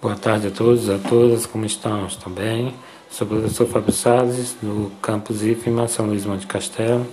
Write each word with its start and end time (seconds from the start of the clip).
Boa 0.00 0.14
tarde 0.14 0.46
a 0.46 0.50
todos, 0.52 0.88
a 0.88 0.96
todas, 0.96 1.44
como 1.44 1.66
estão? 1.66 2.06
Estão 2.06 2.32
bem? 2.32 2.72
Sou 3.10 3.26
o 3.26 3.30
professor 3.30 3.66
Fábio 3.66 3.92
Salles, 3.92 4.56
do 4.62 4.92
campus 5.02 5.42
IFMA, 5.42 5.88
São 5.88 6.06
Luís 6.06 6.24
Monte 6.24 6.46
Castelo. 6.46 7.04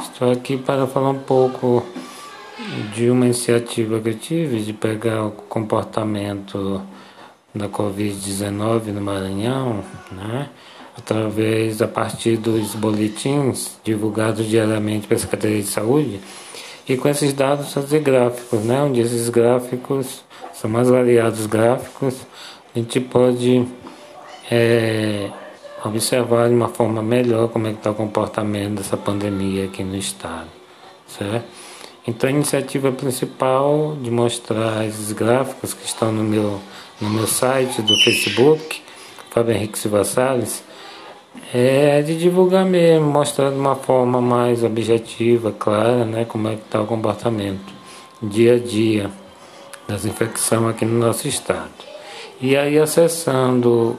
Estou 0.00 0.32
aqui 0.32 0.56
para 0.56 0.86
falar 0.86 1.10
um 1.10 1.18
pouco 1.18 1.84
de 2.94 3.10
uma 3.10 3.26
iniciativa 3.26 4.00
que 4.00 4.08
eu 4.08 4.18
tive 4.18 4.62
de 4.62 4.72
pegar 4.72 5.26
o 5.26 5.32
comportamento 5.32 6.80
da 7.54 7.68
Covid-19 7.68 8.86
no 8.86 9.02
Maranhão, 9.02 9.84
né? 10.10 10.48
através, 10.96 11.82
a 11.82 11.88
partir 11.88 12.38
dos 12.38 12.74
boletins 12.74 13.78
divulgados 13.84 14.46
diariamente 14.46 15.06
pela 15.06 15.20
Secretaria 15.20 15.60
de 15.60 15.68
Saúde, 15.68 16.22
e 16.88 16.96
com 16.96 17.06
esses 17.06 17.34
dados 17.34 17.70
fazer 17.70 18.00
gráficos, 18.00 18.64
né? 18.64 18.80
onde 18.80 19.00
esses 19.00 19.28
gráficos 19.28 20.24
são 20.54 20.70
mais 20.70 20.88
variados 20.88 21.46
gráficos, 21.46 22.26
a 22.74 22.78
gente 22.78 23.00
pode 23.00 23.66
é, 24.50 25.30
observar 25.84 26.48
de 26.48 26.54
uma 26.54 26.68
forma 26.68 27.02
melhor 27.02 27.48
como 27.48 27.66
é 27.66 27.70
que 27.70 27.78
está 27.78 27.90
o 27.90 27.94
comportamento 27.94 28.76
dessa 28.76 28.96
pandemia 28.96 29.66
aqui 29.66 29.82
no 29.82 29.96
estado, 29.96 30.48
certo? 31.06 31.44
Então 32.06 32.28
a 32.28 32.32
iniciativa 32.32 32.92
principal 32.92 33.96
de 34.00 34.10
mostrar 34.10 34.86
esses 34.86 35.12
gráficos 35.12 35.74
que 35.74 35.84
estão 35.84 36.12
no 36.12 36.22
meu, 36.22 36.60
no 37.00 37.10
meu 37.10 37.26
site 37.26 37.82
do 37.82 37.96
Facebook, 38.02 38.82
Fábio 39.30 39.54
Henrique 39.54 39.78
Silva 39.78 40.04
Salles, 40.04 40.62
é 41.52 42.00
de 42.02 42.16
divulgar 42.16 42.64
mesmo, 42.64 43.06
mostrar 43.06 43.50
de 43.50 43.56
uma 43.56 43.74
forma 43.74 44.20
mais 44.20 44.62
objetiva, 44.62 45.50
clara, 45.50 46.04
né, 46.04 46.24
como 46.24 46.48
é 46.48 46.56
que 46.56 46.62
está 46.62 46.80
o 46.80 46.86
comportamento 46.86 47.74
dia 48.22 48.54
a 48.54 48.58
dia 48.58 49.10
das 49.88 50.04
infecções 50.04 50.70
aqui 50.70 50.84
no 50.84 50.98
nosso 50.98 51.28
estado. 51.28 51.70
E 52.40 52.56
aí 52.56 52.78
acessando 52.78 53.98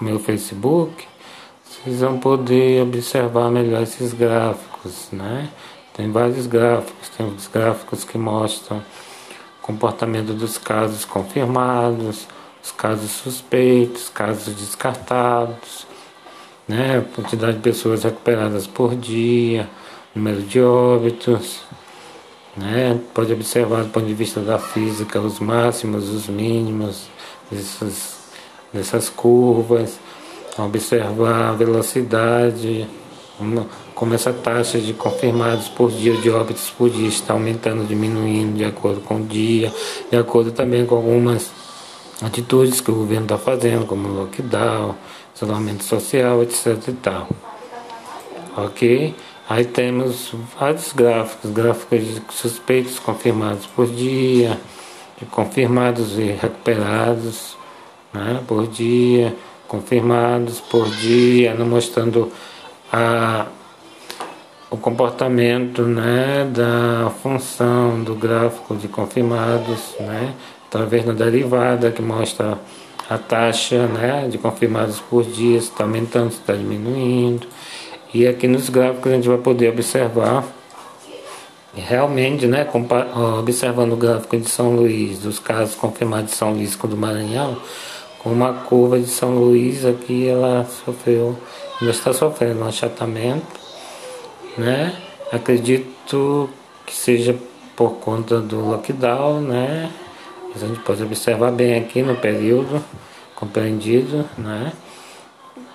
meu 0.00 0.18
Facebook, 0.18 1.06
vocês 1.64 2.00
vão 2.00 2.18
poder 2.18 2.82
observar 2.82 3.50
melhor 3.50 3.82
esses 3.82 4.12
gráficos, 4.12 5.08
né? 5.12 5.48
Tem 5.94 6.10
vários 6.10 6.46
gráficos, 6.46 7.08
tem 7.10 7.26
os 7.26 7.46
gráficos 7.46 8.04
que 8.04 8.16
mostram 8.16 8.82
comportamento 9.70 10.32
dos 10.32 10.58
casos 10.58 11.04
confirmados, 11.04 12.26
os 12.62 12.72
casos 12.72 13.10
suspeitos, 13.10 14.08
casos 14.08 14.54
descartados, 14.54 15.86
né? 16.66 17.04
quantidade 17.14 17.58
de 17.58 17.62
pessoas 17.62 18.02
recuperadas 18.02 18.66
por 18.66 18.96
dia, 18.96 19.68
número 20.14 20.42
de 20.42 20.60
óbitos, 20.60 21.60
né? 22.56 22.98
Pode 23.14 23.32
observar 23.32 23.84
do 23.84 23.90
ponto 23.90 24.06
de 24.06 24.14
vista 24.14 24.40
da 24.40 24.58
física 24.58 25.20
os 25.20 25.38
máximos, 25.38 26.08
os 26.08 26.28
mínimos 26.28 27.08
dessas, 27.50 28.18
dessas 28.72 29.08
curvas, 29.08 29.98
observar 30.58 31.50
a 31.50 31.52
velocidade, 31.52 32.86
como 33.94 34.14
essa 34.14 34.32
taxa 34.32 34.78
de 34.78 34.92
confirmados 34.92 35.68
por 35.68 35.90
dia, 35.90 36.14
de 36.16 36.30
óbitos 36.30 36.70
por 36.70 36.90
dia, 36.90 37.08
está 37.08 37.32
aumentando, 37.32 37.86
diminuindo 37.86 38.56
de 38.56 38.64
acordo 38.64 39.00
com 39.00 39.16
o 39.16 39.22
dia, 39.22 39.72
de 40.10 40.16
acordo 40.16 40.52
também 40.52 40.84
com 40.84 40.96
algumas 40.96 41.50
atitudes 42.22 42.80
que 42.80 42.90
o 42.90 42.94
governo 42.94 43.24
está 43.24 43.38
fazendo, 43.38 43.86
como 43.86 44.08
lockdown, 44.08 44.94
isolamento 45.34 45.84
social, 45.84 46.42
etc. 46.42 46.88
e 46.88 46.92
tal. 46.92 47.28
Ok? 48.56 49.14
Aí 49.50 49.64
temos 49.64 50.32
vários 50.56 50.92
gráficos, 50.92 51.50
gráficos 51.50 52.04
de 52.04 52.22
suspeitos 52.30 53.00
confirmados 53.00 53.66
por 53.66 53.88
dia, 53.88 54.56
de 55.18 55.26
confirmados 55.26 56.16
e 56.20 56.26
recuperados 56.40 57.56
né, 58.12 58.40
por 58.46 58.68
dia, 58.68 59.34
confirmados 59.66 60.60
por 60.60 60.88
dia, 60.88 61.52
mostrando 61.56 62.30
a, 62.92 63.46
o 64.70 64.76
comportamento 64.76 65.82
né, 65.82 66.48
da 66.48 67.10
função 67.20 68.04
do 68.04 68.14
gráfico 68.14 68.76
de 68.76 68.86
confirmados, 68.86 69.96
né, 69.98 70.32
através 70.68 71.04
da 71.04 71.12
derivada 71.12 71.90
que 71.90 72.00
mostra 72.00 72.56
a 73.08 73.18
taxa 73.18 73.88
né, 73.88 74.28
de 74.28 74.38
confirmados 74.38 75.00
por 75.00 75.24
dia, 75.24 75.60
se 75.60 75.70
está 75.70 75.82
aumentando, 75.82 76.30
se 76.30 76.38
está 76.38 76.52
diminuindo. 76.52 77.48
E 78.12 78.26
aqui 78.26 78.48
nos 78.48 78.68
gráficos 78.68 79.12
a 79.12 79.14
gente 79.14 79.28
vai 79.28 79.38
poder 79.38 79.68
observar 79.68 80.44
realmente, 81.74 82.46
né, 82.46 82.66
observando 83.38 83.92
o 83.92 83.96
gráfico 83.96 84.36
de 84.36 84.48
São 84.48 84.74
Luís, 84.74 85.20
dos 85.20 85.38
casos 85.38 85.74
confirmados 85.76 86.32
de 86.32 86.36
São 86.36 86.52
Luís 86.52 86.74
com 86.74 86.88
do 86.88 86.96
Maranhão, 86.96 87.56
como 88.18 88.44
a 88.44 88.52
curva 88.52 88.98
de 88.98 89.06
São 89.06 89.36
Luís 89.36 89.84
aqui 89.84 90.28
ela 90.28 90.66
sofreu, 90.84 91.38
ainda 91.80 91.92
está 91.92 92.12
sofrendo 92.12 92.60
um 92.60 92.66
achatamento, 92.66 93.46
né? 94.58 94.94
Acredito 95.32 96.50
que 96.84 96.94
seja 96.94 97.36
por 97.76 97.92
conta 97.92 98.40
do 98.40 98.60
lockdown, 98.68 99.40
né? 99.40 99.90
A 100.54 100.58
gente 100.58 100.80
pode 100.80 101.02
observar 101.02 101.52
bem 101.52 101.76
aqui 101.78 102.02
no 102.02 102.16
período 102.16 102.84
compreendido, 103.36 104.28
né? 104.36 104.72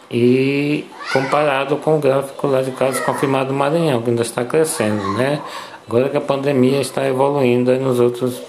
E 0.09 0.85
comparado 1.11 1.77
com 1.77 1.97
o 1.97 1.99
gráfico 1.99 2.47
lá 2.47 2.61
de 2.61 2.71
casos 2.71 2.99
confirmados 3.01 3.51
no 3.51 3.57
Maranhão, 3.57 4.01
que 4.01 4.09
ainda 4.09 4.21
está 4.21 4.43
crescendo, 4.45 5.13
né? 5.13 5.41
Agora 5.87 6.09
que 6.09 6.17
a 6.17 6.21
pandemia 6.21 6.81
está 6.81 7.07
evoluindo 7.07 7.71
nos 7.77 7.99
outros 7.99 8.41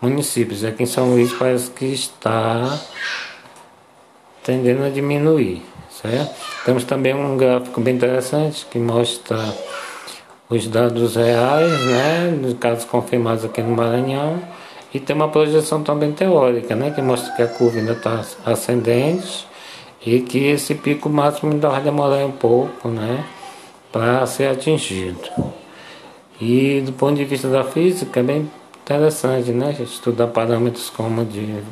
municípios, 0.00 0.64
aqui 0.64 0.82
em 0.82 0.86
São 0.86 1.10
Luís 1.10 1.32
parece 1.32 1.70
que 1.70 1.86
está 1.86 2.78
tendendo 4.42 4.84
a 4.84 4.88
diminuir, 4.88 5.62
certo? 5.90 6.34
Temos 6.64 6.84
também 6.84 7.14
um 7.14 7.36
gráfico 7.36 7.80
bem 7.80 7.94
interessante 7.94 8.66
que 8.68 8.78
mostra 8.78 9.38
os 10.48 10.66
dados 10.66 11.16
reais, 11.16 11.86
né, 11.86 12.38
dos 12.42 12.54
casos 12.54 12.84
confirmados 12.84 13.44
aqui 13.44 13.62
no 13.62 13.76
Maranhão, 13.76 14.42
e 14.92 15.00
tem 15.00 15.16
uma 15.16 15.28
projeção 15.28 15.82
também 15.82 16.12
teórica, 16.12 16.74
né, 16.74 16.90
que 16.90 17.00
mostra 17.00 17.32
que 17.34 17.42
a 17.42 17.46
curva 17.46 17.78
ainda 17.78 17.92
está 17.92 18.22
ascendente, 18.44 19.46
e 20.04 20.20
que 20.20 20.38
esse 20.38 20.74
pico 20.74 21.08
máximo 21.08 21.52
ainda 21.52 21.68
vai 21.68 21.80
demorar 21.80 22.24
um 22.24 22.32
pouco, 22.32 22.88
né, 22.88 23.24
para 23.90 24.26
ser 24.26 24.48
atingido. 24.48 25.28
E 26.40 26.80
do 26.80 26.92
ponto 26.92 27.14
de 27.14 27.24
vista 27.24 27.48
da 27.48 27.62
física 27.62 28.20
é 28.20 28.22
bem 28.22 28.50
interessante, 28.82 29.50
né, 29.52 29.76
estudar 29.80 30.26
parâmetros 30.28 30.90
como 30.90 31.24
de, 31.24 31.62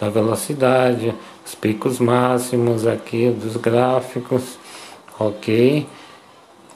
da 0.00 0.08
velocidade, 0.08 1.14
os 1.44 1.54
picos 1.54 2.00
máximos 2.00 2.86
aqui 2.86 3.30
dos 3.30 3.56
gráficos, 3.56 4.58
ok? 5.18 5.86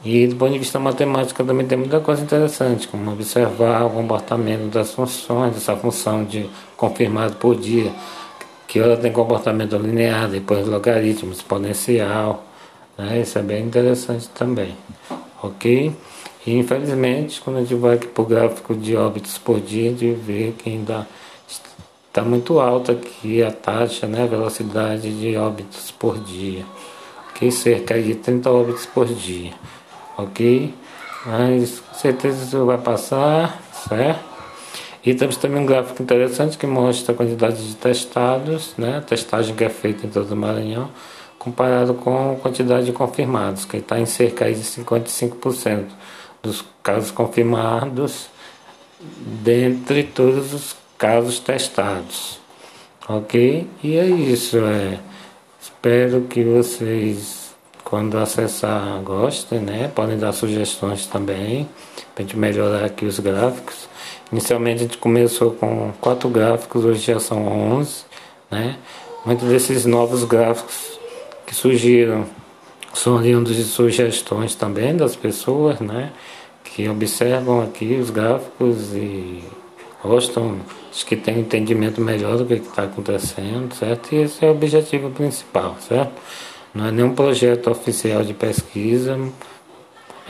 E 0.03 0.27
do 0.29 0.37
ponto 0.37 0.53
de 0.53 0.59
vista 0.59 0.79
matemático 0.79 1.45
também 1.45 1.67
tem 1.67 1.77
muita 1.77 2.01
coisa 2.01 2.23
interessante, 2.23 2.89
como 2.89 3.13
observar 3.13 3.85
o 3.85 3.91
comportamento 3.91 4.71
das 4.71 4.95
funções, 4.95 5.57
essa 5.57 5.77
função 5.77 6.25
de 6.25 6.49
confirmado 6.77 7.37
por 7.37 7.55
dia, 7.55 7.93
que 8.71 8.79
ela 8.79 8.97
tem 8.97 9.11
comportamento 9.11 9.77
linear, 9.77 10.29
depois 10.29 10.65
logaritmo 10.65 11.33
exponencial. 11.33 12.45
Né? 12.97 13.21
Isso 13.21 13.37
é 13.37 13.43
bem 13.43 13.65
interessante 13.65 14.29
também. 14.29 14.77
Ok? 15.43 15.93
E 16.47 16.57
infelizmente, 16.57 17.41
quando 17.41 17.57
a 17.57 17.61
gente 17.63 17.75
vai 17.75 17.97
aqui 17.97 18.07
para 18.07 18.23
o 18.23 18.27
gráfico 18.27 18.77
de 18.77 18.95
óbitos 18.95 19.39
por 19.39 19.61
dia, 19.61 19.89
a 19.89 19.93
gente 19.93 20.13
vê 20.13 20.55
que 20.57 20.71
ainda 20.71 21.05
está 22.07 22.23
muito 22.23 22.61
alta 22.61 22.93
aqui 22.93 23.43
a 23.43 23.51
taxa, 23.51 24.07
né, 24.07 24.25
velocidade 24.29 25.19
de 25.19 25.37
óbitos 25.37 25.91
por 25.91 26.21
dia. 26.21 26.65
Ok? 27.31 27.51
Cerca 27.51 28.01
de 28.01 28.15
30 28.15 28.53
óbitos 28.53 28.87
por 28.87 29.07
dia. 29.07 29.53
Ok? 30.17 30.73
Mas 31.27 31.81
com 31.81 31.95
certeza 31.95 32.45
isso 32.45 32.65
vai 32.65 32.79
passar, 32.79 33.61
certo? 33.89 34.30
E 35.05 35.15
temos 35.15 35.37
também 35.37 35.63
um 35.63 35.67
gráfico 35.67 36.03
interessante 36.03 36.59
que 36.59 36.67
mostra 36.67 37.15
a 37.15 37.17
quantidade 37.17 37.67
de 37.67 37.75
testados, 37.75 38.75
né, 38.77 38.99
a 38.99 39.01
testagem 39.01 39.55
que 39.55 39.65
é 39.65 39.71
feita 39.71 40.07
em 40.07 40.11
todo 40.11 40.31
o 40.33 40.37
Maranhão, 40.37 40.91
comparado 41.39 41.95
com 41.95 42.33
a 42.33 42.37
quantidade 42.37 42.87
de 42.87 42.93
confirmados, 42.93 43.65
que 43.65 43.79
está 43.79 43.99
em 43.99 44.05
cerca 44.05 44.53
de 44.53 44.61
55% 44.61 45.87
dos 46.43 46.65
casos 46.83 47.11
confirmados 47.11 48.29
dentre 49.43 50.05
todos 50.05 50.53
os 50.53 50.77
casos 50.99 51.39
testados. 51.39 52.39
Ok? 53.09 53.67
E 53.83 53.97
é 53.97 54.07
isso. 54.07 54.59
É. 54.59 54.99
Espero 55.61 56.23
que 56.23 56.45
vocês, 56.45 57.55
quando 57.83 58.19
acessar, 58.19 59.01
gostem, 59.03 59.61
né? 59.61 59.89
Podem 59.89 60.19
dar 60.19 60.33
sugestões 60.33 61.07
também, 61.07 61.69
para 62.15 62.23
a 62.23 62.27
gente 62.27 62.37
melhorar 62.37 62.85
aqui 62.85 63.05
os 63.05 63.19
gráficos. 63.19 63.89
Inicialmente 64.31 64.77
a 64.77 64.83
gente 64.83 64.99
começou 64.99 65.53
com 65.53 65.93
quatro 66.01 66.29
gráficos, 66.29 66.85
hoje 66.85 67.13
já 67.13 67.21
são 67.21 67.47
11, 67.47 68.05
né? 68.51 68.77
Muitos 69.25 69.49
desses 69.49 69.85
novos 69.85 70.25
gráficos 70.25 70.99
que 71.47 71.55
surgiram 71.55 72.27
são 72.95 73.17
oriundos 73.17 73.57
de 73.57 73.65
sugestões 73.65 74.55
também 74.55 74.97
das 74.97 75.17
pessoas, 75.17 75.81
né? 75.81 76.13
Que 76.65 76.89
observam 76.89 77.63
aqui 77.63 77.99
os 78.01 78.11
gráficos 78.11 78.95
e 78.95 79.43
gostam, 80.03 80.59
acho 80.91 81.05
que 81.05 81.17
tem 81.17 81.37
um 81.37 81.41
entendimento 81.41 82.01
melhor 82.01 82.39
do 82.39 82.47
que 82.47 82.55
está 82.55 82.85
acontecendo, 82.85 83.75
certo? 83.75 84.15
E 84.15 84.23
esse 84.23 84.45
é 84.45 84.49
o 84.49 84.53
objetivo 84.53 85.11
principal, 85.11 85.77
certo? 85.81 86.13
Não 86.75 86.87
é 86.87 86.93
nenhum 86.93 87.15
projeto 87.15 87.71
oficial 87.71 88.23
de 88.23 88.33
pesquisa, 88.33 89.19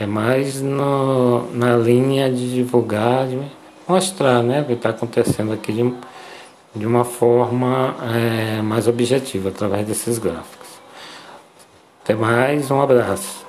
é 0.01 0.05
mais 0.07 0.59
no, 0.59 1.51
na 1.53 1.77
linha 1.77 2.27
de 2.27 2.55
divulgar, 2.55 3.27
de 3.27 3.39
mostrar 3.87 4.41
né, 4.41 4.61
o 4.61 4.65
que 4.65 4.73
está 4.73 4.89
acontecendo 4.89 5.53
aqui 5.53 5.71
de, 5.71 5.93
de 6.75 6.87
uma 6.87 7.05
forma 7.05 7.95
é, 8.15 8.63
mais 8.63 8.87
objetiva, 8.87 9.49
através 9.49 9.85
desses 9.85 10.17
gráficos. 10.17 10.67
Até 12.03 12.15
mais, 12.15 12.71
um 12.71 12.81
abraço. 12.81 13.45